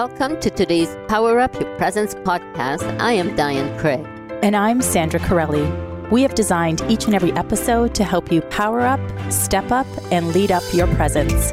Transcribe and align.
Welcome 0.00 0.40
to 0.40 0.48
today's 0.48 0.96
Power 1.08 1.38
Up 1.40 1.52
Your 1.60 1.76
Presence 1.76 2.14
podcast. 2.14 2.98
I 3.02 3.12
am 3.12 3.36
Diane 3.36 3.78
Craig. 3.78 4.00
And 4.42 4.56
I'm 4.56 4.80
Sandra 4.80 5.20
Corelli. 5.20 5.70
We 6.10 6.22
have 6.22 6.34
designed 6.34 6.80
each 6.88 7.04
and 7.04 7.14
every 7.14 7.32
episode 7.32 7.94
to 7.96 8.04
help 8.04 8.32
you 8.32 8.40
power 8.40 8.80
up, 8.80 8.98
step 9.30 9.70
up, 9.70 9.86
and 10.10 10.32
lead 10.32 10.52
up 10.52 10.62
your 10.72 10.86
presence. 10.94 11.50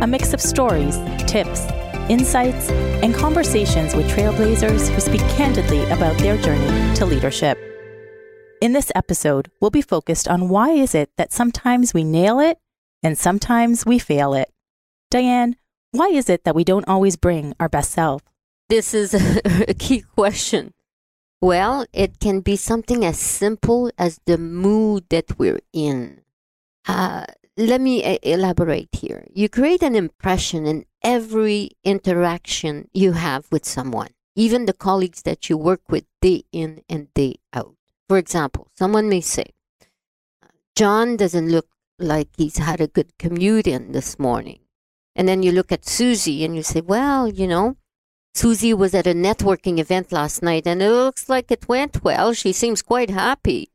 A 0.00 0.06
mix 0.06 0.32
of 0.32 0.40
stories, 0.40 0.98
tips, 1.26 1.66
insights, 2.08 2.70
and 3.02 3.12
conversations 3.12 3.92
with 3.96 4.08
trailblazers 4.08 4.88
who 4.88 5.00
speak 5.00 5.22
candidly 5.32 5.82
about 5.90 6.16
their 6.18 6.40
journey 6.40 6.94
to 6.94 7.04
leadership. 7.04 7.58
In 8.62 8.72
this 8.72 8.92
episode, 8.94 9.50
we'll 9.60 9.72
be 9.72 9.82
focused 9.82 10.28
on 10.28 10.48
why 10.48 10.70
is 10.70 10.94
it 10.94 11.10
that 11.16 11.32
sometimes 11.32 11.92
we 11.92 12.04
nail 12.04 12.38
it 12.38 12.58
and 13.02 13.18
sometimes 13.18 13.84
we 13.84 13.98
fail 13.98 14.32
it. 14.32 14.48
Diane, 15.10 15.56
why 15.92 16.08
is 16.08 16.28
it 16.28 16.44
that 16.44 16.54
we 16.54 16.64
don't 16.64 16.88
always 16.88 17.16
bring 17.16 17.54
our 17.58 17.68
best 17.68 17.90
self? 17.90 18.22
This 18.68 18.94
is 18.94 19.14
a 19.68 19.74
key 19.74 20.02
question. 20.02 20.74
Well, 21.40 21.86
it 21.92 22.20
can 22.20 22.40
be 22.40 22.56
something 22.56 23.04
as 23.04 23.18
simple 23.18 23.90
as 23.98 24.20
the 24.26 24.38
mood 24.38 25.04
that 25.08 25.38
we're 25.38 25.60
in. 25.72 26.20
Uh, 26.86 27.24
let 27.56 27.80
me 27.80 28.18
elaborate 28.22 28.90
here. 28.92 29.26
You 29.32 29.48
create 29.48 29.82
an 29.82 29.96
impression 29.96 30.66
in 30.66 30.84
every 31.02 31.70
interaction 31.82 32.88
you 32.92 33.12
have 33.12 33.46
with 33.50 33.64
someone, 33.64 34.10
even 34.36 34.66
the 34.66 34.72
colleagues 34.72 35.22
that 35.22 35.48
you 35.48 35.56
work 35.56 35.80
with 35.88 36.04
day 36.20 36.44
in 36.52 36.82
and 36.88 37.12
day 37.14 37.36
out. 37.52 37.74
For 38.08 38.18
example, 38.18 38.68
someone 38.74 39.08
may 39.08 39.20
say, 39.20 39.46
John 40.76 41.16
doesn't 41.16 41.48
look 41.48 41.68
like 41.98 42.28
he's 42.36 42.58
had 42.58 42.80
a 42.80 42.86
good 42.86 43.18
commute 43.18 43.66
in 43.66 43.92
this 43.92 44.18
morning. 44.18 44.59
And 45.20 45.28
then 45.28 45.42
you 45.42 45.52
look 45.52 45.70
at 45.70 45.84
Susie 45.84 46.46
and 46.46 46.56
you 46.56 46.62
say, 46.62 46.80
well, 46.80 47.28
you 47.28 47.46
know, 47.46 47.76
Susie 48.32 48.72
was 48.72 48.94
at 48.94 49.06
a 49.06 49.12
networking 49.12 49.78
event 49.78 50.12
last 50.12 50.42
night 50.42 50.66
and 50.66 50.80
it 50.80 50.90
looks 50.90 51.28
like 51.28 51.50
it 51.50 51.68
went 51.68 52.02
well. 52.02 52.32
She 52.32 52.52
seems 52.54 52.80
quite 52.80 53.10
happy. 53.10 53.68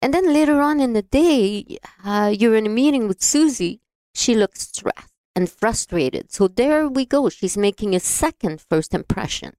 And 0.00 0.14
then 0.14 0.32
later 0.32 0.60
on 0.60 0.78
in 0.78 0.92
the 0.92 1.02
day, 1.02 1.78
uh, 2.04 2.32
you're 2.32 2.54
in 2.54 2.66
a 2.66 2.68
meeting 2.68 3.08
with 3.08 3.24
Susie. 3.24 3.80
She 4.14 4.36
looks 4.36 4.68
stressed 4.68 5.12
and 5.34 5.50
frustrated. 5.50 6.30
So 6.30 6.46
there 6.46 6.86
we 6.86 7.06
go. 7.06 7.28
She's 7.28 7.56
making 7.56 7.96
a 7.96 7.98
second 7.98 8.60
first 8.60 8.94
impression. 8.94 9.54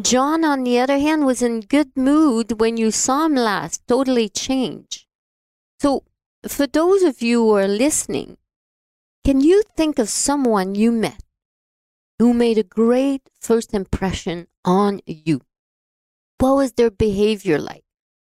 John, 0.00 0.44
on 0.44 0.62
the 0.62 0.78
other 0.78 1.00
hand, 1.00 1.26
was 1.26 1.42
in 1.42 1.62
good 1.62 1.96
mood 1.96 2.60
when 2.60 2.76
you 2.76 2.92
saw 2.92 3.26
him 3.26 3.34
last, 3.34 3.82
totally 3.88 4.28
changed. 4.28 5.06
So 5.80 6.04
for 6.46 6.68
those 6.68 7.02
of 7.02 7.22
you 7.22 7.42
who 7.42 7.56
are 7.56 7.66
listening, 7.66 8.36
can 9.24 9.40
you 9.40 9.62
think 9.76 9.98
of 9.98 10.08
someone 10.08 10.74
you 10.74 10.90
met 10.92 11.22
who 12.18 12.32
made 12.32 12.58
a 12.58 12.62
great 12.62 13.22
first 13.40 13.74
impression 13.74 14.46
on 14.64 15.00
you? 15.06 15.42
What 16.38 16.56
was 16.56 16.72
their 16.72 16.90
behavior 16.90 17.58
like? 17.58 17.84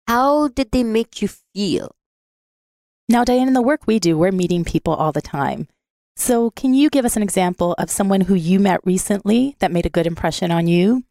How 0.08 0.48
did 0.48 0.72
they 0.72 0.82
make 0.82 1.22
you 1.22 1.28
feel? 1.28 1.94
Now, 3.08 3.24
Diane, 3.24 3.48
in 3.48 3.54
the 3.54 3.62
work 3.62 3.86
we 3.86 3.98
do, 3.98 4.18
we're 4.18 4.32
meeting 4.32 4.64
people 4.64 4.94
all 4.94 5.12
the 5.12 5.22
time. 5.22 5.68
So, 6.16 6.50
can 6.50 6.74
you 6.74 6.90
give 6.90 7.04
us 7.04 7.16
an 7.16 7.22
example 7.22 7.74
of 7.78 7.90
someone 7.90 8.22
who 8.22 8.34
you 8.34 8.60
met 8.60 8.80
recently 8.84 9.56
that 9.58 9.72
made 9.72 9.86
a 9.86 9.90
good 9.90 10.06
impression 10.06 10.50
on 10.50 10.66
you? 10.66 11.04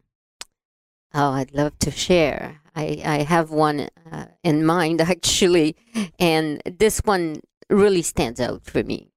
Oh, 1.12 1.32
I'd 1.32 1.52
love 1.52 1.78
to 1.80 1.90
share. 1.90 2.60
I, 2.76 3.02
I 3.04 3.16
have 3.22 3.50
one 3.50 3.88
uh, 4.10 4.26
in 4.44 4.64
mind, 4.64 5.00
actually, 5.14 5.76
and 6.18 6.62
this 6.64 7.00
one 7.00 7.40
really 7.68 8.02
stands 8.02 8.40
out 8.40 8.64
for 8.64 8.82
me. 8.82 9.09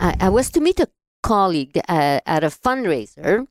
I, 0.00 0.16
I 0.18 0.28
was 0.30 0.50
to 0.52 0.60
meet 0.60 0.80
a 0.80 0.88
colleague 1.22 1.76
uh, 1.88 2.20
at 2.26 2.42
a 2.42 2.48
fundraiser, 2.48 3.46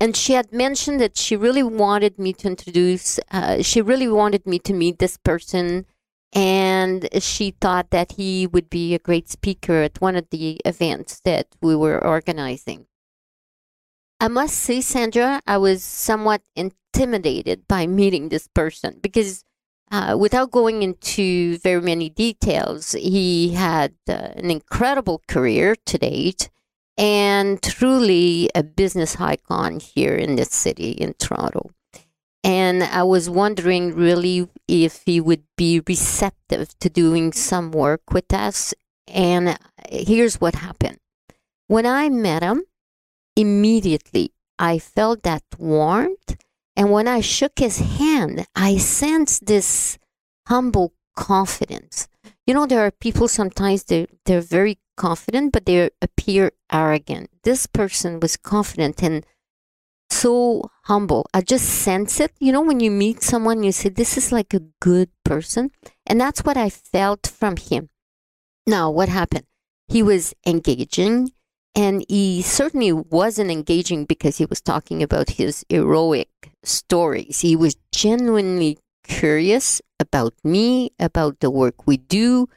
and 0.00 0.16
she 0.16 0.32
had 0.32 0.52
mentioned 0.52 1.00
that 1.00 1.18
she 1.18 1.36
really 1.36 1.62
wanted 1.62 2.18
me 2.18 2.32
to 2.32 2.48
introduce, 2.48 3.20
uh, 3.30 3.62
she 3.62 3.82
really 3.82 4.08
wanted 4.08 4.46
me 4.46 4.58
to 4.60 4.72
meet 4.72 4.98
this 4.98 5.18
person, 5.18 5.84
and 6.32 7.08
she 7.20 7.50
thought 7.60 7.90
that 7.90 8.12
he 8.12 8.46
would 8.46 8.70
be 8.70 8.94
a 8.94 8.98
great 8.98 9.28
speaker 9.28 9.82
at 9.82 10.00
one 10.00 10.16
of 10.16 10.30
the 10.30 10.58
events 10.64 11.20
that 11.24 11.48
we 11.60 11.76
were 11.76 12.02
organizing. 12.02 12.86
I 14.18 14.28
must 14.28 14.56
say, 14.56 14.80
Sandra, 14.80 15.42
I 15.46 15.58
was 15.58 15.82
somewhat 15.82 16.42
intimidated 16.56 17.66
by 17.68 17.86
meeting 17.86 18.28
this 18.28 18.48
person 18.48 18.98
because 19.02 19.44
uh, 19.90 20.16
without 20.18 20.50
going 20.50 20.82
into 20.82 21.58
very 21.58 21.80
many 21.80 22.08
details, 22.08 22.92
he 22.92 23.54
had 23.54 23.94
uh, 24.08 24.12
an 24.36 24.50
incredible 24.50 25.22
career 25.26 25.74
to 25.86 25.98
date 25.98 26.50
and 26.96 27.62
truly 27.62 28.50
a 28.54 28.62
business 28.62 29.20
icon 29.20 29.80
here 29.80 30.14
in 30.14 30.36
this 30.36 30.50
city 30.50 30.90
in 30.90 31.14
Toronto. 31.14 31.70
And 32.44 32.82
I 32.82 33.02
was 33.02 33.28
wondering 33.28 33.94
really 33.94 34.48
if 34.68 35.02
he 35.04 35.20
would 35.20 35.44
be 35.56 35.82
receptive 35.86 36.78
to 36.78 36.88
doing 36.88 37.32
some 37.32 37.70
work 37.70 38.12
with 38.12 38.32
us. 38.32 38.72
And 39.06 39.58
here's 39.88 40.40
what 40.40 40.54
happened. 40.54 40.98
When 41.66 41.84
I 41.84 42.08
met 42.08 42.42
him, 42.42 42.64
immediately 43.36 44.32
I 44.58 44.78
felt 44.78 45.22
that 45.22 45.42
warmth 45.58 46.36
and 46.76 46.90
when 46.90 47.08
I 47.08 47.20
shook 47.20 47.58
his 47.58 47.78
hand, 47.78 48.46
I 48.54 48.76
sensed 48.76 49.46
this 49.46 49.98
humble 50.46 50.92
confidence. 51.16 52.08
You 52.46 52.54
know, 52.54 52.66
there 52.66 52.84
are 52.84 52.90
people 52.90 53.28
sometimes 53.28 53.84
they 53.84 54.06
they're 54.24 54.40
very 54.40 54.78
confident, 54.96 55.52
but 55.52 55.66
they 55.66 55.90
appear 56.00 56.52
arrogant. 56.70 57.30
This 57.44 57.66
person 57.66 58.20
was 58.20 58.36
confident 58.36 59.02
and 59.02 59.24
so 60.10 60.70
humble. 60.84 61.26
I 61.32 61.40
just 61.40 61.66
sense 61.66 62.20
it. 62.20 62.32
You 62.40 62.52
know, 62.52 62.60
when 62.62 62.80
you 62.80 62.90
meet 62.90 63.22
someone, 63.22 63.62
you 63.62 63.72
say, 63.72 63.88
This 63.88 64.16
is 64.16 64.32
like 64.32 64.52
a 64.54 64.66
good 64.80 65.10
person. 65.24 65.70
And 66.06 66.20
that's 66.20 66.44
what 66.44 66.56
I 66.56 66.70
felt 66.70 67.26
from 67.26 67.56
him. 67.56 67.88
Now, 68.66 68.90
what 68.90 69.08
happened? 69.08 69.46
He 69.88 70.02
was 70.02 70.34
engaging, 70.46 71.30
and 71.74 72.04
he 72.08 72.42
certainly 72.42 72.92
wasn't 72.92 73.50
engaging 73.50 74.04
because 74.04 74.38
he 74.38 74.44
was 74.44 74.60
talking 74.60 75.02
about 75.02 75.30
his 75.30 75.64
heroic 75.68 76.49
stories. 76.62 77.40
He 77.40 77.56
was 77.56 77.76
genuinely 77.92 78.78
curious 79.04 79.80
about 79.98 80.34
me, 80.44 80.92
about 80.98 81.40
the 81.40 81.50
work 81.50 81.86
we 81.86 81.96
do, 81.96 82.48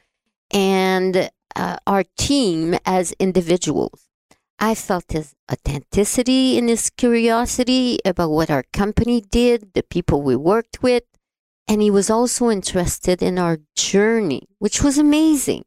and 0.52 1.30
uh, 1.56 1.76
our 1.86 2.04
team 2.16 2.76
as 2.84 3.12
individuals. 3.18 4.08
I 4.58 4.74
felt 4.74 5.10
his 5.10 5.34
authenticity 5.50 6.56
in 6.56 6.68
his 6.68 6.90
curiosity 6.90 7.98
about 8.04 8.30
what 8.30 8.50
our 8.50 8.64
company 8.72 9.20
did, 9.20 9.74
the 9.74 9.82
people 9.82 10.22
we 10.22 10.36
worked 10.36 10.82
with, 10.82 11.04
and 11.66 11.82
he 11.82 11.90
was 11.90 12.08
also 12.08 12.50
interested 12.50 13.22
in 13.22 13.38
our 13.38 13.58
journey, 13.76 14.48
which 14.58 14.82
was 14.82 14.96
amazing. 14.96 15.64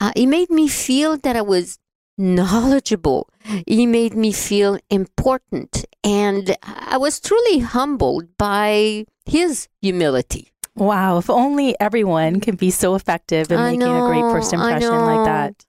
Uh, 0.00 0.12
he 0.16 0.26
made 0.26 0.50
me 0.50 0.68
feel 0.68 1.16
that 1.18 1.36
I 1.36 1.42
was 1.42 1.78
knowledgeable. 2.16 3.28
He 3.66 3.86
made 3.86 4.14
me 4.14 4.32
feel 4.32 4.78
important. 4.90 5.84
And 6.02 6.56
I 6.62 6.96
was 6.96 7.20
truly 7.20 7.60
humbled 7.60 8.36
by 8.36 9.06
his 9.26 9.68
humility. 9.80 10.52
Wow. 10.76 11.18
If 11.18 11.30
only 11.30 11.78
everyone 11.80 12.40
can 12.40 12.56
be 12.56 12.70
so 12.70 12.94
effective 12.94 13.50
in 13.50 13.58
I 13.58 13.70
making 13.70 13.80
know, 13.80 14.06
a 14.06 14.08
great 14.08 14.32
first 14.32 14.52
impression 14.52 14.90
like 14.90 15.24
that. 15.26 15.64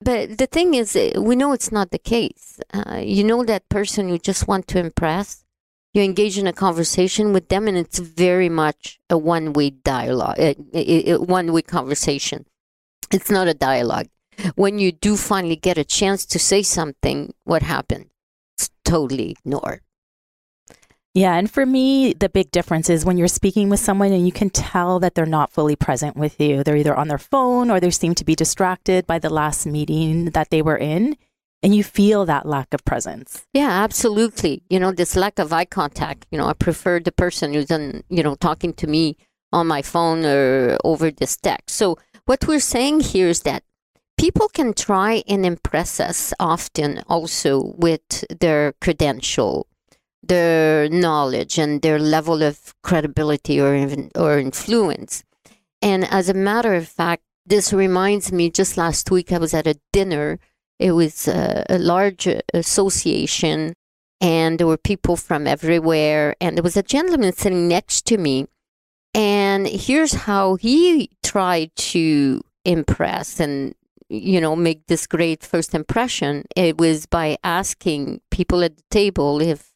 But 0.00 0.38
the 0.38 0.46
thing 0.46 0.74
is, 0.74 0.96
eh, 0.96 1.18
we 1.18 1.36
know 1.36 1.52
it's 1.52 1.72
not 1.72 1.90
the 1.90 1.98
case. 1.98 2.60
Uh, 2.72 3.00
you 3.02 3.24
know 3.24 3.44
that 3.44 3.68
person 3.68 4.08
you 4.08 4.18
just 4.18 4.46
want 4.46 4.68
to 4.68 4.78
impress. 4.78 5.44
You 5.94 6.02
engage 6.02 6.36
in 6.36 6.46
a 6.46 6.52
conversation 6.52 7.32
with 7.32 7.48
them, 7.48 7.68
and 7.68 7.76
it's 7.76 8.00
very 8.00 8.48
much 8.48 8.98
a 9.08 9.16
one-way 9.16 9.70
dialogue, 9.70 10.38
a, 10.38 10.56
a, 10.74 11.12
a 11.12 11.20
one-way 11.20 11.62
conversation. 11.62 12.46
It's 13.12 13.30
not 13.30 13.46
a 13.46 13.54
dialogue 13.54 14.08
when 14.54 14.78
you 14.78 14.92
do 14.92 15.16
finally 15.16 15.56
get 15.56 15.78
a 15.78 15.84
chance 15.84 16.24
to 16.26 16.38
say 16.38 16.62
something, 16.62 17.34
what 17.44 17.62
happened? 17.62 18.10
It's 18.56 18.70
totally 18.84 19.30
ignored. 19.32 19.80
Yeah, 21.14 21.34
and 21.34 21.48
for 21.48 21.64
me, 21.64 22.12
the 22.12 22.28
big 22.28 22.50
difference 22.50 22.90
is 22.90 23.04
when 23.04 23.16
you're 23.16 23.28
speaking 23.28 23.68
with 23.68 23.78
someone 23.78 24.12
and 24.12 24.26
you 24.26 24.32
can 24.32 24.50
tell 24.50 24.98
that 24.98 25.14
they're 25.14 25.26
not 25.26 25.52
fully 25.52 25.76
present 25.76 26.16
with 26.16 26.40
you. 26.40 26.64
They're 26.64 26.76
either 26.76 26.96
on 26.96 27.06
their 27.06 27.18
phone 27.18 27.70
or 27.70 27.78
they 27.78 27.90
seem 27.90 28.16
to 28.16 28.24
be 28.24 28.34
distracted 28.34 29.06
by 29.06 29.20
the 29.20 29.30
last 29.30 29.64
meeting 29.64 30.26
that 30.30 30.50
they 30.50 30.60
were 30.60 30.76
in, 30.76 31.16
and 31.62 31.72
you 31.72 31.84
feel 31.84 32.26
that 32.26 32.46
lack 32.46 32.74
of 32.74 32.84
presence. 32.84 33.46
Yeah, 33.54 33.70
absolutely. 33.70 34.64
You 34.68 34.80
know, 34.80 34.90
this 34.90 35.14
lack 35.14 35.38
of 35.38 35.52
eye 35.52 35.66
contact. 35.66 36.26
You 36.32 36.38
know, 36.38 36.46
I 36.46 36.52
prefer 36.52 36.98
the 36.98 37.12
person 37.12 37.54
who's 37.54 37.70
on, 37.70 38.02
you 38.08 38.24
know, 38.24 38.34
talking 38.34 38.72
to 38.74 38.88
me 38.88 39.16
on 39.52 39.68
my 39.68 39.82
phone 39.82 40.24
or 40.24 40.76
over 40.82 41.12
this 41.12 41.36
text. 41.36 41.76
So 41.76 41.96
what 42.24 42.48
we're 42.48 42.58
saying 42.58 43.00
here 43.00 43.28
is 43.28 43.42
that 43.42 43.62
people 44.16 44.48
can 44.48 44.72
try 44.74 45.22
and 45.28 45.44
impress 45.44 46.00
us 46.00 46.32
often 46.38 47.02
also 47.08 47.74
with 47.76 48.24
their 48.40 48.72
credential, 48.80 49.66
their 50.22 50.88
knowledge, 50.88 51.58
and 51.58 51.82
their 51.82 51.98
level 51.98 52.42
of 52.42 52.74
credibility 52.82 53.60
or, 53.60 53.74
or 54.14 54.38
influence. 54.38 55.24
And 55.82 56.04
as 56.10 56.28
a 56.28 56.34
matter 56.34 56.74
of 56.74 56.88
fact, 56.88 57.22
this 57.46 57.72
reminds 57.72 58.32
me 58.32 58.50
just 58.50 58.76
last 58.76 59.10
week 59.10 59.30
I 59.30 59.38
was 59.38 59.52
at 59.52 59.66
a 59.66 59.78
dinner. 59.92 60.38
It 60.78 60.92
was 60.92 61.28
a, 61.28 61.64
a 61.68 61.78
large 61.78 62.26
association 62.54 63.74
and 64.20 64.58
there 64.58 64.66
were 64.66 64.78
people 64.78 65.16
from 65.16 65.46
everywhere. 65.46 66.34
And 66.40 66.56
there 66.56 66.62
was 66.62 66.78
a 66.78 66.82
gentleman 66.82 67.34
sitting 67.34 67.68
next 67.68 68.06
to 68.06 68.16
me. 68.16 68.46
And 69.12 69.66
here's 69.66 70.14
how 70.14 70.54
he 70.56 71.10
tried 71.22 71.76
to 71.76 72.40
impress 72.64 73.38
and 73.38 73.74
you 74.08 74.40
know 74.40 74.54
make 74.54 74.86
this 74.86 75.06
great 75.06 75.42
first 75.42 75.74
impression 75.74 76.44
it 76.56 76.78
was 76.78 77.06
by 77.06 77.36
asking 77.42 78.20
people 78.30 78.62
at 78.62 78.76
the 78.76 78.82
table 78.90 79.40
if 79.40 79.72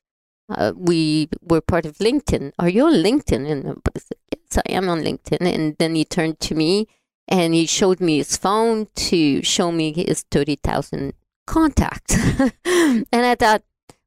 uh, 0.50 0.72
we 0.76 1.28
were 1.42 1.60
part 1.60 1.84
of 1.84 1.98
linkedin. 1.98 2.52
Are 2.58 2.68
you 2.68 2.86
on 2.86 2.94
linkedin? 2.94 3.50
And 3.50 3.68
I 3.94 3.98
said, 3.98 4.16
yes 4.32 4.62
i 4.66 4.72
am 4.72 4.88
on 4.88 5.02
linkedin. 5.02 5.42
And 5.42 5.76
then 5.78 5.94
he 5.94 6.04
turned 6.04 6.40
to 6.40 6.54
me 6.54 6.86
and 7.26 7.52
he 7.54 7.66
showed 7.66 8.00
me 8.00 8.16
his 8.18 8.36
phone 8.36 8.86
to 8.94 9.42
show 9.42 9.70
me 9.70 9.92
his 9.92 10.24
30000 10.30 11.12
contacts. 11.46 12.16
And 12.64 13.06
i 13.12 13.34
thought 13.34 13.62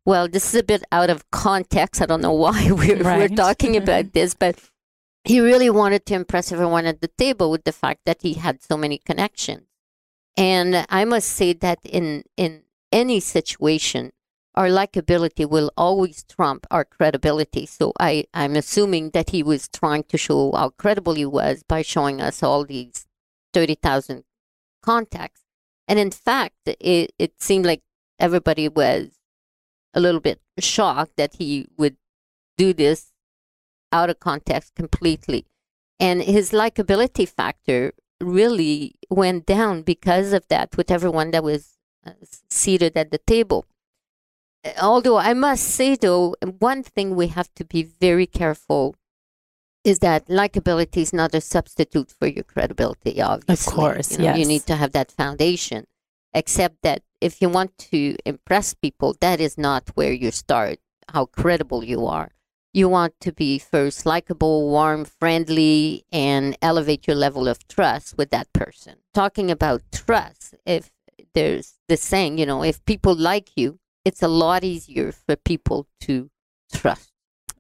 well 0.05 0.27
this 0.27 0.53
is 0.53 0.59
a 0.59 0.63
bit 0.63 0.83
out 0.91 1.09
of 1.09 1.29
context. 1.31 2.01
I 2.01 2.05
don't 2.07 2.21
know 2.21 2.33
why 2.33 2.71
we're, 2.71 3.01
Right. 3.03 3.19
we're 3.29 3.35
talking 3.35 3.77
about 3.83 4.13
this 4.13 4.33
but 4.33 4.55
he 5.23 5.39
really 5.39 5.69
wanted 5.69 6.07
to 6.07 6.15
impress 6.15 6.51
everyone 6.51 6.87
at 6.87 7.01
the 7.01 7.07
table 7.07 7.51
with 7.51 7.63
the 7.65 7.71
fact 7.71 8.01
that 8.07 8.23
he 8.23 8.33
had 8.33 8.63
so 8.63 8.75
many 8.75 8.97
connections. 8.97 9.67
And 10.37 10.85
I 10.89 11.05
must 11.05 11.29
say 11.29 11.53
that 11.53 11.79
in 11.83 12.23
in 12.37 12.63
any 12.91 13.19
situation, 13.19 14.11
our 14.55 14.67
likability 14.67 15.49
will 15.49 15.71
always 15.77 16.23
trump 16.23 16.67
our 16.69 16.83
credibility. 16.83 17.65
So 17.65 17.93
I, 17.99 18.25
I'm 18.33 18.55
assuming 18.55 19.11
that 19.11 19.29
he 19.29 19.43
was 19.43 19.69
trying 19.69 20.03
to 20.03 20.17
show 20.17 20.51
how 20.53 20.69
credible 20.69 21.13
he 21.13 21.25
was 21.25 21.63
by 21.63 21.81
showing 21.81 22.21
us 22.21 22.43
all 22.43 22.65
these 22.65 23.05
30,000 23.53 24.23
contacts. 24.81 25.41
And 25.87 25.99
in 25.99 26.11
fact, 26.11 26.55
it, 26.65 27.13
it 27.17 27.41
seemed 27.41 27.65
like 27.65 27.81
everybody 28.19 28.67
was 28.67 29.11
a 29.93 29.99
little 29.99 30.21
bit 30.21 30.41
shocked 30.59 31.15
that 31.17 31.35
he 31.35 31.67
would 31.77 31.95
do 32.57 32.73
this 32.73 33.11
out 33.91 34.09
of 34.09 34.19
context 34.19 34.75
completely. 34.75 35.45
And 35.99 36.21
his 36.21 36.51
likability 36.51 37.27
factor 37.27 37.93
really 38.21 38.95
went 39.09 39.45
down 39.45 39.81
because 39.81 40.33
of 40.33 40.47
that 40.49 40.77
with 40.77 40.91
everyone 40.91 41.31
that 41.31 41.43
was 41.43 41.77
uh, 42.05 42.11
seated 42.49 42.95
at 42.95 43.11
the 43.11 43.17
table. 43.19 43.65
Although 44.81 45.17
I 45.17 45.33
must 45.33 45.63
say, 45.63 45.95
though, 45.95 46.35
one 46.59 46.83
thing 46.83 47.15
we 47.15 47.27
have 47.27 47.53
to 47.55 47.65
be 47.65 47.83
very 47.83 48.27
careful 48.27 48.95
is 49.83 49.99
that 49.99 50.27
likability 50.27 50.97
is 50.97 51.13
not 51.13 51.33
a 51.33 51.41
substitute 51.41 52.11
for 52.11 52.27
your 52.27 52.43
credibility, 52.43 53.19
obviously. 53.19 53.71
Of 53.71 53.75
course, 53.75 54.11
you, 54.11 54.25
know, 54.25 54.35
you 54.35 54.45
need 54.45 54.67
to 54.67 54.75
have 54.75 54.91
that 54.91 55.11
foundation. 55.11 55.85
Except 56.33 56.77
that 56.83 57.01
if 57.19 57.41
you 57.41 57.49
want 57.49 57.77
to 57.91 58.15
impress 58.25 58.73
people, 58.73 59.15
that 59.19 59.41
is 59.41 59.57
not 59.57 59.89
where 59.95 60.13
you 60.13 60.31
start, 60.31 60.79
how 61.09 61.25
credible 61.25 61.83
you 61.83 62.05
are 62.05 62.31
you 62.73 62.87
want 62.87 63.13
to 63.21 63.31
be 63.31 63.59
first 63.59 64.05
likable, 64.05 64.69
warm, 64.69 65.05
friendly, 65.05 66.05
and 66.11 66.57
elevate 66.61 67.07
your 67.07 67.15
level 67.15 67.47
of 67.47 67.67
trust 67.67 68.17
with 68.17 68.29
that 68.31 68.51
person. 68.53 68.95
Talking 69.13 69.51
about 69.51 69.81
trust, 69.91 70.55
if 70.65 70.91
there's 71.33 71.73
the 71.87 71.97
saying, 71.97 72.37
you 72.37 72.45
know, 72.45 72.63
if 72.63 72.83
people 72.85 73.15
like 73.15 73.49
you, 73.55 73.79
it's 74.05 74.23
a 74.23 74.27
lot 74.27 74.63
easier 74.63 75.11
for 75.11 75.35
people 75.35 75.87
to 76.01 76.29
trust. 76.73 77.11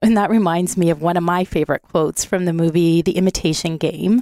And 0.01 0.17
that 0.17 0.29
reminds 0.29 0.77
me 0.77 0.89
of 0.89 1.01
one 1.01 1.17
of 1.17 1.23
my 1.23 1.43
favorite 1.43 1.83
quotes 1.83 2.25
from 2.25 2.45
the 2.45 2.53
movie 2.53 3.01
The 3.01 3.17
Imitation 3.17 3.77
Game, 3.77 4.21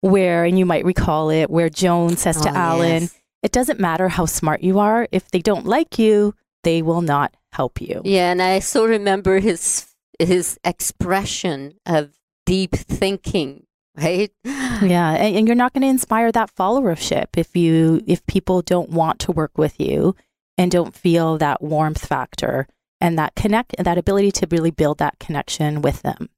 where, 0.00 0.44
and 0.44 0.58
you 0.58 0.66
might 0.66 0.84
recall 0.84 1.30
it, 1.30 1.50
where 1.50 1.68
Joan 1.68 2.16
says 2.16 2.40
to 2.42 2.50
Oh, 2.50 2.54
Alan, 2.54 3.02
yes. 3.02 3.22
It 3.42 3.52
doesn't 3.52 3.80
matter 3.80 4.08
how 4.08 4.26
smart 4.26 4.62
you 4.62 4.78
are, 4.78 5.06
if 5.12 5.30
they 5.30 5.40
don't 5.40 5.66
like 5.66 5.98
you, 5.98 6.34
they 6.64 6.82
will 6.82 7.02
not 7.02 7.36
help 7.52 7.80
you. 7.80 8.02
Yeah, 8.04 8.32
and 8.32 8.42
I 8.42 8.58
still 8.58 8.86
remember 8.86 9.38
his 9.40 9.86
his 10.18 10.58
expression 10.64 11.74
of 11.86 12.14
deep 12.44 12.74
thinking, 12.74 13.66
right? 13.96 14.30
Yeah, 14.82 15.12
and, 15.12 15.34
and 15.34 15.48
you're 15.48 15.54
not 15.54 15.72
going 15.72 15.82
to 15.82 15.88
inspire 15.88 16.30
that 16.32 16.54
followership 16.54 17.28
if 17.38 17.56
you 17.56 18.02
if 18.06 18.26
people 18.26 18.60
don't 18.60 18.90
want 18.90 19.18
to 19.20 19.32
work 19.32 19.56
with 19.56 19.80
you 19.80 20.14
and 20.58 20.70
don't 20.70 20.94
feel 20.94 21.38
that 21.38 21.62
warmth 21.62 22.04
factor 22.06 22.68
and 23.00 23.18
that 23.18 23.34
connect 23.34 23.74
and 23.78 23.86
that 23.86 23.96
ability 23.96 24.32
to 24.32 24.46
really 24.50 24.70
build 24.70 24.98
that 24.98 25.18
connection 25.18 25.80
with 25.80 26.02
them. 26.02 26.28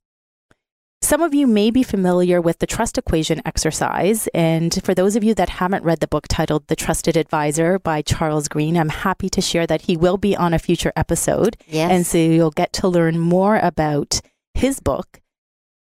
Some 1.08 1.22
of 1.22 1.32
you 1.32 1.46
may 1.46 1.70
be 1.70 1.82
familiar 1.82 2.38
with 2.38 2.58
the 2.58 2.66
trust 2.66 2.98
equation 2.98 3.40
exercise. 3.46 4.28
And 4.34 4.78
for 4.84 4.94
those 4.94 5.16
of 5.16 5.24
you 5.24 5.32
that 5.36 5.48
haven't 5.48 5.82
read 5.82 6.00
the 6.00 6.06
book 6.06 6.28
titled 6.28 6.66
The 6.66 6.76
Trusted 6.76 7.16
Advisor 7.16 7.78
by 7.78 8.02
Charles 8.02 8.46
Green, 8.46 8.76
I'm 8.76 8.90
happy 8.90 9.30
to 9.30 9.40
share 9.40 9.66
that 9.68 9.80
he 9.80 9.96
will 9.96 10.18
be 10.18 10.36
on 10.36 10.52
a 10.52 10.58
future 10.58 10.92
episode. 10.96 11.56
Yes. 11.66 11.90
And 11.90 12.06
so 12.06 12.18
you'll 12.18 12.50
get 12.50 12.74
to 12.74 12.88
learn 12.88 13.18
more 13.18 13.56
about 13.56 14.20
his 14.52 14.80
book. 14.80 15.22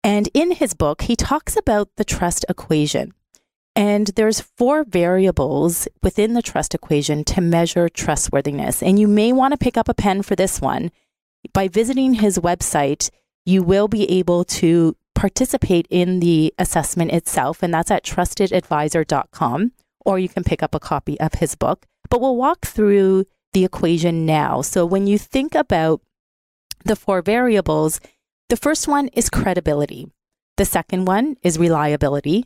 And 0.04 0.28
in 0.34 0.52
his 0.52 0.74
book, 0.74 1.04
he 1.04 1.16
talks 1.16 1.56
about 1.56 1.88
the 1.96 2.04
trust 2.04 2.44
equation. 2.50 3.14
And 3.78 4.08
there's 4.18 4.42
four 4.42 4.84
variables 4.84 5.88
within 6.02 6.34
the 6.34 6.42
trust 6.42 6.76
equation 6.76 7.24
to 7.24 7.40
measure 7.40 7.88
trustworthiness. 7.88 8.84
And 8.84 9.00
you 9.00 9.08
may 9.08 9.32
want 9.32 9.54
to 9.54 9.58
pick 9.58 9.78
up 9.78 9.88
a 9.88 9.94
pen 9.94 10.22
for 10.22 10.36
this 10.36 10.60
one. 10.60 10.92
By 11.54 11.70
visiting 11.70 12.16
his 12.16 12.40
website, 12.40 13.10
you 13.46 13.64
will 13.64 13.88
be 13.88 14.04
able 14.12 14.44
to 14.44 14.98
participate 15.16 15.88
in 15.90 16.20
the 16.20 16.54
assessment 16.58 17.12
itself, 17.12 17.64
and 17.64 17.74
that's 17.74 17.92
at 17.92 18.04
trustedadvisor.com, 18.04 19.72
or 20.06 20.20
you 20.20 20.30
can 20.30 20.44
pick 20.44 20.64
up 20.64 20.76
a 20.76 20.80
copy 20.80 21.20
of 21.20 21.36
his 21.36 21.56
book. 21.56 21.86
But 22.10 22.22
we'll 22.22 22.36
walk 22.36 22.66
through 22.66 23.26
the 23.54 23.64
equation 23.64 24.26
now. 24.26 24.62
So 24.62 24.86
when 24.86 25.08
you 25.08 25.18
think 25.18 25.56
about 25.56 26.02
the 26.86 26.96
four 26.96 27.22
variables, 27.22 28.00
the 28.50 28.58
first 28.58 28.88
one 28.88 29.08
is 29.10 29.30
credibility. 29.30 30.12
The 30.58 30.66
second 30.66 31.06
one 31.06 31.38
is 31.42 31.58
reliability. 31.58 32.46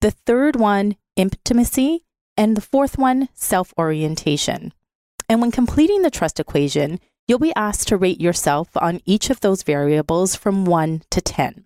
The 0.00 0.10
third 0.10 0.56
one, 0.56 0.96
intimacy. 1.16 2.04
And 2.36 2.56
the 2.56 2.60
fourth 2.60 2.96
one, 2.98 3.28
self 3.34 3.74
orientation. 3.76 4.72
And 5.28 5.40
when 5.40 5.50
completing 5.50 6.02
the 6.02 6.10
trust 6.10 6.38
equation, 6.38 7.00
you'll 7.26 7.38
be 7.38 7.54
asked 7.54 7.88
to 7.88 7.96
rate 7.96 8.20
yourself 8.20 8.68
on 8.76 9.00
each 9.04 9.30
of 9.30 9.40
those 9.40 9.62
variables 9.62 10.34
from 10.34 10.64
1 10.64 11.02
to 11.10 11.20
10. 11.20 11.64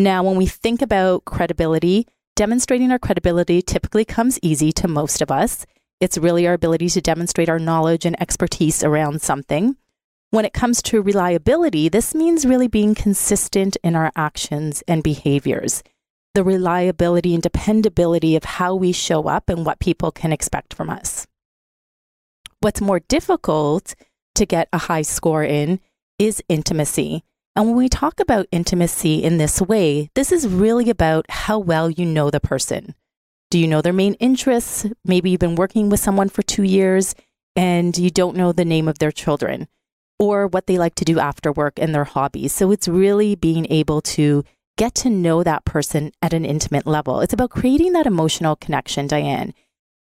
Now, 0.00 0.22
when 0.22 0.36
we 0.36 0.46
think 0.46 0.80
about 0.80 1.26
credibility, 1.26 2.06
demonstrating 2.34 2.90
our 2.90 2.98
credibility 2.98 3.60
typically 3.60 4.06
comes 4.06 4.38
easy 4.40 4.72
to 4.72 4.88
most 4.88 5.20
of 5.20 5.30
us. 5.30 5.66
It's 6.00 6.16
really 6.16 6.46
our 6.46 6.54
ability 6.54 6.88
to 6.88 7.02
demonstrate 7.02 7.50
our 7.50 7.58
knowledge 7.58 8.06
and 8.06 8.18
expertise 8.18 8.82
around 8.82 9.20
something. 9.20 9.76
When 10.30 10.46
it 10.46 10.54
comes 10.54 10.80
to 10.84 11.02
reliability, 11.02 11.90
this 11.90 12.14
means 12.14 12.46
really 12.46 12.66
being 12.66 12.94
consistent 12.94 13.76
in 13.84 13.94
our 13.94 14.10
actions 14.16 14.82
and 14.88 15.02
behaviors. 15.02 15.82
The 16.32 16.44
reliability 16.44 17.34
and 17.34 17.42
dependability 17.42 18.36
of 18.36 18.44
how 18.44 18.74
we 18.74 18.92
show 18.92 19.28
up 19.28 19.50
and 19.50 19.66
what 19.66 19.80
people 19.80 20.10
can 20.10 20.32
expect 20.32 20.72
from 20.72 20.88
us. 20.88 21.26
What's 22.60 22.80
more 22.80 23.00
difficult 23.00 23.94
to 24.36 24.46
get 24.46 24.70
a 24.72 24.78
high 24.78 25.02
score 25.02 25.44
in 25.44 25.78
is 26.18 26.42
intimacy. 26.48 27.22
And 27.56 27.66
when 27.66 27.76
we 27.76 27.88
talk 27.88 28.20
about 28.20 28.46
intimacy 28.52 29.22
in 29.22 29.38
this 29.38 29.60
way, 29.60 30.10
this 30.14 30.32
is 30.32 30.46
really 30.48 30.88
about 30.88 31.26
how 31.28 31.58
well 31.58 31.90
you 31.90 32.06
know 32.06 32.30
the 32.30 32.40
person. 32.40 32.94
Do 33.50 33.58
you 33.58 33.66
know 33.66 33.82
their 33.82 33.92
main 33.92 34.14
interests? 34.14 34.86
Maybe 35.04 35.30
you've 35.30 35.40
been 35.40 35.56
working 35.56 35.88
with 35.88 36.00
someone 36.00 36.28
for 36.28 36.42
two 36.42 36.62
years 36.62 37.14
and 37.56 37.96
you 37.98 38.10
don't 38.10 38.36
know 38.36 38.52
the 38.52 38.64
name 38.64 38.86
of 38.86 38.98
their 38.98 39.10
children 39.10 39.66
or 40.18 40.46
what 40.46 40.66
they 40.66 40.78
like 40.78 40.94
to 40.96 41.04
do 41.04 41.18
after 41.18 41.50
work 41.50 41.78
and 41.78 41.94
their 41.94 42.04
hobbies. 42.04 42.52
So 42.52 42.70
it's 42.70 42.86
really 42.86 43.34
being 43.34 43.66
able 43.70 44.00
to 44.02 44.44
get 44.76 44.94
to 44.96 45.10
know 45.10 45.42
that 45.42 45.64
person 45.64 46.12
at 46.22 46.32
an 46.32 46.44
intimate 46.44 46.86
level. 46.86 47.20
It's 47.20 47.32
about 47.32 47.50
creating 47.50 47.92
that 47.94 48.06
emotional 48.06 48.54
connection, 48.54 49.06
Diane, 49.06 49.52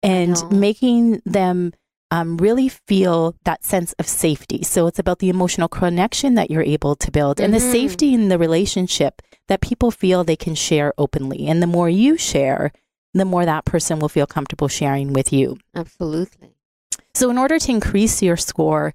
and 0.03 0.37
making 0.51 1.21
them 1.25 1.73
um, 2.11 2.37
really 2.37 2.69
feel 2.69 3.35
that 3.45 3.63
sense 3.63 3.93
of 3.99 4.07
safety. 4.07 4.63
So 4.63 4.87
it's 4.87 4.99
about 4.99 5.19
the 5.19 5.29
emotional 5.29 5.67
connection 5.67 6.35
that 6.35 6.49
you're 6.49 6.63
able 6.63 6.95
to 6.95 7.11
build 7.11 7.39
and 7.39 7.53
the 7.53 7.59
Mhm. 7.59 7.71
safety 7.71 8.13
in 8.13 8.29
the 8.29 8.37
relationship 8.39 9.21
that 9.47 9.61
people 9.61 9.91
feel 9.91 10.23
they 10.23 10.35
can 10.35 10.55
share 10.55 10.93
openly. 10.97 11.47
And 11.47 11.61
the 11.61 11.67
more 11.67 11.89
you 11.89 12.17
share, 12.17 12.71
the 13.13 13.25
more 13.25 13.45
that 13.45 13.65
person 13.65 13.99
will 13.99 14.09
feel 14.09 14.25
comfortable 14.27 14.67
sharing 14.67 15.13
with 15.13 15.31
you. 15.33 15.57
Absolutely. 15.75 16.49
So, 17.13 17.29
in 17.29 17.37
order 17.37 17.59
to 17.59 17.71
increase 17.71 18.21
your 18.21 18.37
score 18.37 18.93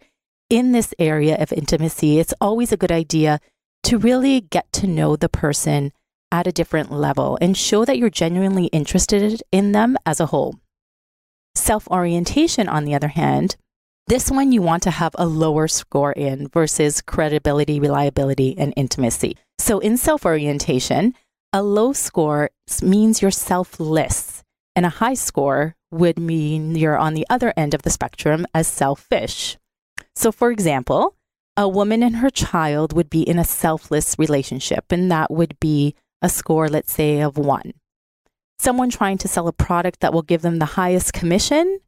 in 0.51 0.73
this 0.73 0.95
area 0.99 1.37
of 1.41 1.53
intimacy, 1.53 2.19
it's 2.19 2.35
always 2.41 2.73
a 2.73 2.77
good 2.77 2.93
idea 2.93 3.41
to 3.85 3.99
really 3.99 4.41
get 4.41 4.73
to 4.73 4.87
know 4.87 5.17
the 5.17 5.29
person 5.29 5.93
at 6.33 6.47
a 6.47 6.53
different 6.53 6.91
level 6.91 7.39
and 7.41 7.57
show 7.57 7.85
that 7.85 7.99
you're 7.99 8.11
genuinely 8.11 8.67
interested 8.67 9.43
in 9.53 9.73
them 9.73 9.97
as 10.07 10.21
a 10.21 10.27
whole. 10.27 10.57
Self 11.55 11.89
orientation, 11.89 12.69
on 12.69 12.85
the 12.85 12.95
other 12.95 13.09
hand, 13.09 13.57
this 14.07 14.31
one 14.31 14.53
you 14.53 14.61
want 14.61 14.83
to 14.83 14.91
have 14.91 15.15
a 15.19 15.27
lower 15.27 15.67
score 15.69 16.13
in 16.13 16.49
versus 16.49 17.01
credibility, 17.01 17.81
reliability, 17.81 18.57
and 18.59 18.75
intimacy. 18.77 19.37
So, 19.59 19.79
in 19.79 19.97
self 19.97 20.27
orientation, 20.27 21.15
a 21.53 21.63
low 21.63 21.93
score 21.93 22.51
means 22.83 23.23
you're 23.23 23.31
selfless, 23.31 24.43
and 24.77 24.85
a 24.85 24.91
high 25.01 25.15
score 25.15 25.77
would 25.91 26.19
mean 26.19 26.75
you're 26.75 26.99
on 26.99 27.15
the 27.15 27.27
other 27.31 27.55
end 27.57 27.73
of 27.73 27.83
the 27.83 27.91
spectrum 27.91 28.47
as 28.53 28.67
selfish. 28.67 29.57
So, 30.17 30.33
for 30.33 30.51
example, 30.51 31.15
A 31.57 31.69
woman 31.69 32.03
and 32.03 32.17
her 32.17 32.31
child 32.31 32.93
would 32.95 33.09
be 33.09 33.23
in 33.23 33.39
a 33.39 33.45
selfless 33.45 34.19
relationship, 34.19 34.91
and 34.91 35.09
that 35.11 35.31
would 35.31 35.59
be 35.61 35.95
a 36.21 36.29
score, 36.29 36.69
let's 36.69 36.93
say, 36.93 37.21
of 37.21 37.39
one. 37.39 37.75
Someone 38.59 38.91
trying 38.91 39.19
to 39.19 39.29
sell 39.29 39.49
a 39.49 39.53
product 39.53 40.01
that 40.01 40.13
will 40.13 40.23
give 40.23 40.43
them 40.43 40.59
the 40.59 40.65
highest 40.65 41.13
commission, 41.13 41.81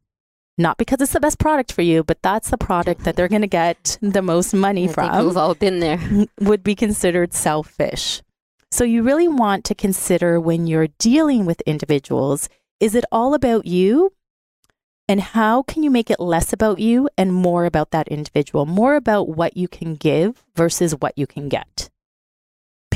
not 0.58 0.78
because 0.78 1.00
it's 1.00 1.12
the 1.12 1.20
best 1.20 1.38
product 1.38 1.72
for 1.72 1.82
you, 1.82 2.02
but 2.02 2.22
that's 2.22 2.50
the 2.50 2.58
product 2.58 3.04
that 3.04 3.16
they're 3.16 3.28
going 3.28 3.42
to 3.42 3.48
get 3.48 3.98
the 4.00 4.22
most 4.22 4.54
money 4.54 4.88
I 4.88 4.92
from. 4.92 5.26
we've 5.26 5.36
all 5.36 5.54
been 5.54 5.80
there. 5.80 6.00
would 6.40 6.62
be 6.62 6.74
considered 6.74 7.32
selfish. 7.32 8.22
So 8.70 8.84
you 8.84 9.02
really 9.02 9.28
want 9.28 9.64
to 9.66 9.74
consider 9.74 10.40
when 10.40 10.66
you're 10.66 10.88
dealing 10.98 11.46
with 11.46 11.60
individuals, 11.62 12.48
is 12.80 12.94
it 12.94 13.04
all 13.12 13.32
about 13.34 13.66
you? 13.66 14.12
And 15.08 15.20
how 15.20 15.62
can 15.62 15.84
you 15.84 15.90
make 15.90 16.10
it 16.10 16.18
less 16.18 16.52
about 16.52 16.80
you 16.80 17.08
and 17.16 17.32
more 17.32 17.64
about 17.64 17.92
that 17.92 18.08
individual, 18.08 18.66
more 18.66 18.96
about 18.96 19.28
what 19.28 19.56
you 19.56 19.68
can 19.68 19.94
give 19.94 20.44
versus 20.56 20.92
what 20.96 21.16
you 21.16 21.28
can 21.28 21.48
get? 21.48 21.90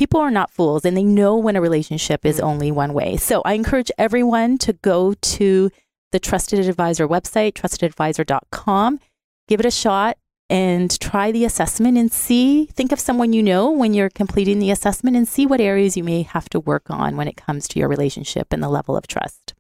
People 0.00 0.21
are 0.21 0.30
not 0.30 0.50
fools 0.50 0.87
and 0.87 0.97
they 0.97 1.02
know 1.02 1.37
when 1.37 1.57
a 1.57 1.61
relationship 1.61 2.25
is 2.25 2.40
mm. 2.40 2.42
only 2.42 2.71
one 2.73 2.95
way. 2.95 3.19
So 3.19 3.42
I 3.45 3.52
encourage 3.52 3.90
everyone 3.99 4.57
to 4.61 4.73
go 4.73 5.12
to 5.12 5.71
the 6.11 6.19
Trusted 6.19 6.59
Advisor 6.66 7.07
website, 7.07 7.52
trustedadvisor.com, 7.52 8.99
give 9.47 9.61
it 9.61 9.66
a 9.66 9.71
shot 9.71 10.16
and 10.49 10.99
try 11.00 11.30
the 11.30 11.45
assessment 11.45 11.99
and 11.99 12.11
see, 12.11 12.64
think 12.64 12.92
of 12.92 12.99
someone 12.99 13.35
you 13.35 13.42
know 13.42 13.71
when 13.71 13.92
you're 13.92 14.09
completing 14.09 14.59
the 14.59 14.71
assessment 14.71 15.19
and 15.19 15.28
see 15.28 15.45
what 15.45 15.61
areas 15.61 15.99
you 15.99 16.02
may 16.02 16.23
have 16.23 16.49
to 16.49 16.61
work 16.61 16.88
on 16.88 17.19
when 17.19 17.28
it 17.28 17.37
comes 17.37 17.69
to 17.69 17.78
your 17.78 17.88
relationship 17.88 18.54
and 18.54 18.62
the 18.62 18.71
level 18.71 18.97
of 18.97 19.07
trust. 19.07 19.52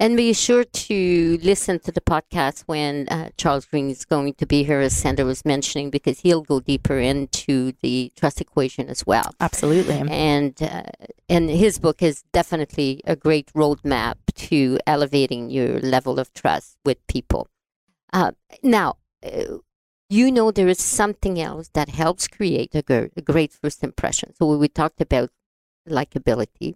And 0.00 0.16
be 0.16 0.32
sure 0.32 0.64
to 0.64 1.38
listen 1.42 1.78
to 1.80 1.92
the 1.92 2.00
podcast 2.00 2.62
when 2.66 3.08
uh, 3.08 3.30
Charles 3.36 3.64
Green 3.64 3.90
is 3.90 4.04
going 4.04 4.34
to 4.34 4.44
be 4.46 4.64
here, 4.64 4.80
as 4.80 4.96
Sandra 4.96 5.24
was 5.24 5.44
mentioning, 5.44 5.88
because 5.88 6.20
he'll 6.20 6.42
go 6.42 6.58
deeper 6.58 6.98
into 6.98 7.72
the 7.80 8.10
trust 8.16 8.40
equation 8.40 8.88
as 8.88 9.06
well. 9.06 9.32
Absolutely. 9.40 10.02
And 10.10 10.60
uh, 10.60 10.82
and 11.28 11.48
his 11.48 11.78
book 11.78 12.02
is 12.02 12.24
definitely 12.32 13.02
a 13.04 13.14
great 13.14 13.52
roadmap 13.54 14.16
to 14.34 14.78
elevating 14.84 15.48
your 15.48 15.78
level 15.80 16.18
of 16.18 16.32
trust 16.34 16.76
with 16.84 16.98
people. 17.06 17.48
Uh, 18.12 18.32
now, 18.64 18.96
uh, 19.24 19.58
you 20.10 20.32
know 20.32 20.50
there 20.50 20.68
is 20.68 20.82
something 20.82 21.40
else 21.40 21.70
that 21.72 21.88
helps 21.88 22.26
create 22.26 22.74
a, 22.74 23.10
a 23.16 23.22
great 23.22 23.52
first 23.52 23.84
impression. 23.84 24.34
So 24.34 24.56
we 24.56 24.68
talked 24.68 25.00
about 25.00 25.30
likability. 25.88 26.74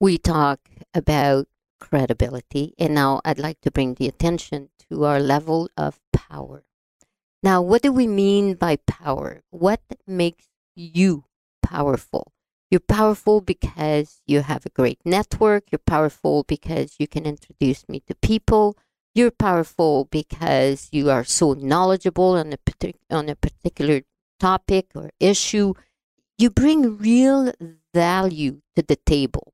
We 0.00 0.18
talk 0.18 0.60
about 0.94 1.48
credibility. 1.84 2.74
And 2.78 2.94
now 2.94 3.20
I'd 3.24 3.38
like 3.38 3.60
to 3.62 3.70
bring 3.70 3.94
the 3.94 4.08
attention 4.08 4.70
to 4.88 5.04
our 5.04 5.20
level 5.20 5.68
of 5.76 6.00
power. 6.12 6.64
Now, 7.42 7.60
what 7.60 7.82
do 7.82 7.92
we 7.92 8.06
mean 8.06 8.54
by 8.54 8.76
power? 8.86 9.42
What 9.50 9.80
makes 10.06 10.46
you 10.74 11.24
powerful? 11.62 12.32
You're 12.70 12.80
powerful 12.80 13.40
because 13.40 14.20
you 14.26 14.40
have 14.40 14.66
a 14.66 14.70
great 14.70 14.98
network. 15.04 15.64
You're 15.70 15.78
powerful 15.86 16.44
because 16.44 16.96
you 16.98 17.06
can 17.06 17.26
introduce 17.26 17.88
me 17.88 18.00
to 18.08 18.14
people. 18.16 18.76
You're 19.14 19.30
powerful 19.30 20.06
because 20.10 20.88
you 20.90 21.10
are 21.10 21.24
so 21.24 21.52
knowledgeable 21.52 22.32
on 22.32 22.52
a, 22.52 22.58
partic- 22.58 23.04
on 23.10 23.28
a 23.28 23.36
particular 23.36 24.02
topic 24.40 24.86
or 24.94 25.10
issue. 25.20 25.74
You 26.36 26.50
bring 26.50 26.98
real 26.98 27.52
value 27.94 28.62
to 28.74 28.82
the 28.82 28.96
table. 28.96 29.53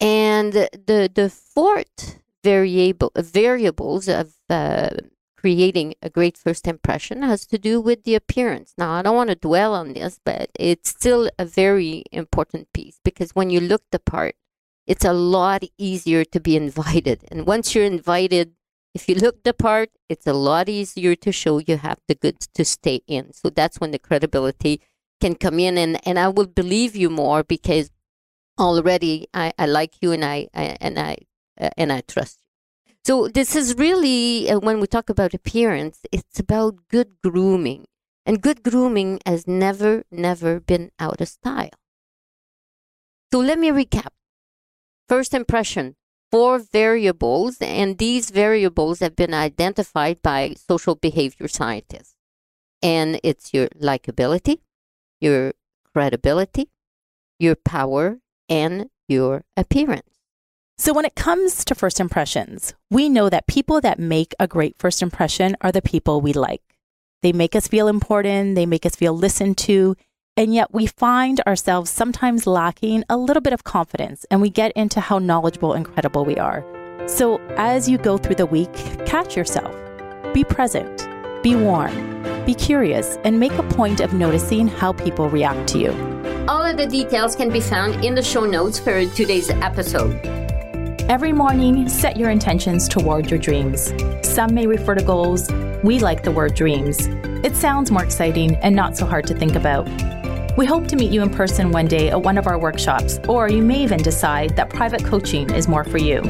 And 0.00 0.52
the 0.52 1.10
the 1.12 1.28
fourth 1.28 2.20
variable 2.44 3.12
variables 3.16 4.08
of 4.08 4.34
uh, 4.48 4.90
creating 5.36 5.94
a 6.02 6.10
great 6.10 6.36
first 6.36 6.66
impression 6.66 7.22
has 7.22 7.46
to 7.46 7.58
do 7.58 7.80
with 7.80 8.04
the 8.04 8.14
appearance. 8.14 8.74
Now, 8.76 8.92
I 8.92 9.02
don't 9.02 9.16
want 9.16 9.30
to 9.30 9.36
dwell 9.36 9.74
on 9.74 9.92
this, 9.92 10.18
but 10.24 10.50
it's 10.58 10.90
still 10.90 11.30
a 11.38 11.44
very 11.44 12.04
important 12.10 12.72
piece 12.72 12.98
because 13.04 13.30
when 13.32 13.50
you 13.50 13.60
look 13.60 13.82
the 13.90 14.00
part, 14.00 14.34
it's 14.86 15.04
a 15.04 15.12
lot 15.12 15.62
easier 15.78 16.24
to 16.24 16.40
be 16.40 16.56
invited. 16.64 17.24
And 17.30 17.46
once 17.46 17.74
you're 17.74 17.84
invited, 17.84 18.54
if 18.94 19.08
you 19.08 19.14
look 19.14 19.44
the 19.44 19.54
part, 19.54 19.90
it's 20.08 20.26
a 20.26 20.32
lot 20.32 20.68
easier 20.68 21.14
to 21.14 21.30
show 21.30 21.58
you 21.58 21.76
have 21.76 21.98
the 22.08 22.14
goods 22.14 22.48
to 22.54 22.64
stay 22.64 23.02
in. 23.06 23.32
So 23.32 23.50
that's 23.50 23.78
when 23.78 23.92
the 23.92 23.98
credibility 23.98 24.80
can 25.20 25.34
come 25.34 25.58
in, 25.58 25.76
and 25.76 25.98
and 26.06 26.18
I 26.18 26.28
will 26.28 26.46
believe 26.46 26.94
you 26.94 27.10
more 27.10 27.42
because 27.42 27.90
already 28.58 29.28
I, 29.34 29.52
I 29.58 29.66
like 29.66 29.94
you 30.00 30.12
and 30.12 30.24
I, 30.24 30.48
I 30.54 30.76
and 30.80 30.98
I 30.98 31.16
uh, 31.60 31.70
and 31.76 31.92
I 31.92 32.02
trust 32.02 32.40
you. 32.86 32.94
So 33.04 33.28
this 33.28 33.56
is 33.56 33.76
really 33.76 34.50
uh, 34.50 34.58
when 34.58 34.80
we 34.80 34.86
talk 34.86 35.08
about 35.10 35.34
appearance, 35.34 36.00
it's 36.12 36.38
about 36.38 36.88
good 36.88 37.16
grooming, 37.22 37.86
and 38.26 38.42
good 38.42 38.62
grooming 38.62 39.20
has 39.26 39.46
never 39.46 40.04
never 40.10 40.60
been 40.60 40.90
out 40.98 41.20
of 41.20 41.28
style. 41.28 41.70
So 43.32 43.40
let 43.40 43.58
me 43.58 43.70
recap. 43.70 44.08
First 45.08 45.34
impression, 45.34 45.96
four 46.30 46.58
variables, 46.58 47.58
and 47.60 47.98
these 47.98 48.30
variables 48.30 49.00
have 49.00 49.16
been 49.16 49.34
identified 49.34 50.20
by 50.22 50.54
social 50.54 50.94
behavior 50.94 51.48
scientists. 51.48 52.14
And 52.82 53.18
it's 53.24 53.52
your 53.52 53.68
likability, 53.68 54.60
your 55.20 55.52
credibility, 55.92 56.70
your 57.38 57.56
power, 57.56 58.18
and 58.48 58.88
your 59.08 59.44
appearance. 59.56 60.08
So, 60.76 60.92
when 60.94 61.04
it 61.04 61.16
comes 61.16 61.64
to 61.64 61.74
first 61.74 61.98
impressions, 61.98 62.74
we 62.90 63.08
know 63.08 63.28
that 63.28 63.48
people 63.48 63.80
that 63.80 63.98
make 63.98 64.34
a 64.38 64.46
great 64.46 64.76
first 64.78 65.02
impression 65.02 65.56
are 65.60 65.72
the 65.72 65.82
people 65.82 66.20
we 66.20 66.32
like. 66.32 66.62
They 67.22 67.32
make 67.32 67.56
us 67.56 67.66
feel 67.66 67.88
important, 67.88 68.54
they 68.54 68.66
make 68.66 68.86
us 68.86 68.94
feel 68.94 69.12
listened 69.12 69.58
to, 69.58 69.96
and 70.36 70.54
yet 70.54 70.72
we 70.72 70.86
find 70.86 71.40
ourselves 71.48 71.90
sometimes 71.90 72.46
lacking 72.46 73.02
a 73.08 73.16
little 73.16 73.40
bit 73.40 73.52
of 73.52 73.64
confidence 73.64 74.24
and 74.30 74.40
we 74.40 74.50
get 74.50 74.70
into 74.76 75.00
how 75.00 75.18
knowledgeable 75.18 75.72
and 75.72 75.84
credible 75.84 76.24
we 76.24 76.36
are. 76.36 76.64
So, 77.08 77.38
as 77.56 77.88
you 77.88 77.98
go 77.98 78.16
through 78.16 78.36
the 78.36 78.46
week, 78.46 78.72
catch 79.04 79.36
yourself. 79.36 79.74
Be 80.32 80.44
present, 80.44 81.08
be 81.42 81.56
warm, 81.56 82.44
be 82.44 82.54
curious, 82.54 83.18
and 83.24 83.40
make 83.40 83.52
a 83.54 83.64
point 83.64 83.98
of 84.00 84.12
noticing 84.12 84.68
how 84.68 84.92
people 84.92 85.28
react 85.28 85.68
to 85.70 85.78
you. 85.80 86.37
All 86.48 86.64
of 86.64 86.76
the 86.78 86.86
details 86.86 87.36
can 87.36 87.50
be 87.50 87.60
found 87.60 88.02
in 88.02 88.14
the 88.14 88.22
show 88.22 88.46
notes 88.46 88.78
for 88.78 89.04
today's 89.04 89.50
episode. 89.50 90.18
Every 91.06 91.30
morning, 91.30 91.86
set 91.90 92.16
your 92.16 92.30
intentions 92.30 92.88
toward 92.88 93.30
your 93.30 93.38
dreams. 93.38 93.92
Some 94.22 94.54
may 94.54 94.66
refer 94.66 94.94
to 94.94 95.04
goals. 95.04 95.50
We 95.84 95.98
like 95.98 96.22
the 96.22 96.30
word 96.30 96.54
dreams. 96.54 97.06
It 97.44 97.54
sounds 97.54 97.90
more 97.90 98.02
exciting 98.02 98.56
and 98.56 98.74
not 98.74 98.96
so 98.96 99.04
hard 99.04 99.26
to 99.26 99.34
think 99.34 99.56
about. 99.56 99.86
We 100.56 100.64
hope 100.64 100.88
to 100.88 100.96
meet 100.96 101.12
you 101.12 101.20
in 101.20 101.28
person 101.28 101.70
one 101.70 101.86
day 101.86 102.08
at 102.08 102.22
one 102.22 102.38
of 102.38 102.46
our 102.46 102.58
workshops, 102.58 103.20
or 103.28 103.50
you 103.50 103.62
may 103.62 103.82
even 103.82 104.02
decide 104.02 104.56
that 104.56 104.70
private 104.70 105.04
coaching 105.04 105.50
is 105.50 105.68
more 105.68 105.84
for 105.84 105.98
you. 105.98 106.22